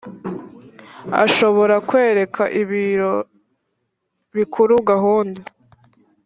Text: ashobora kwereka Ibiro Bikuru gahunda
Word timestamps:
ashobora 1.23 1.75
kwereka 1.89 2.43
Ibiro 2.61 3.13
Bikuru 4.35 4.73
gahunda 4.89 5.41